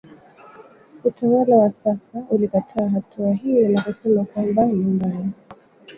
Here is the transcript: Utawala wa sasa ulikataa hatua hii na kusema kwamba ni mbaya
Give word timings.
Utawala 1.03 1.55
wa 1.55 1.71
sasa 1.71 2.23
ulikataa 2.29 2.89
hatua 2.89 3.33
hii 3.33 3.63
na 3.67 3.81
kusema 3.81 4.25
kwamba 4.25 4.65
ni 4.65 4.83
mbaya 4.85 5.25